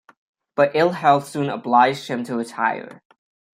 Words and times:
But 0.55 0.71
ill 0.75 0.93
health 0.93 1.27
soon 1.27 1.47
obliged 1.51 2.07
him 2.07 2.23
to 2.23 2.35
retire. 2.37 3.03